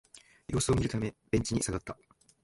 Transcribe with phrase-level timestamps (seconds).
[0.47, 1.95] 様子を見るためベンチに下がった